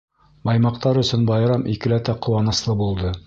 [0.47, 3.15] Баймаҡтар өсөн байрам икеләтә ҡыуаныслы булды.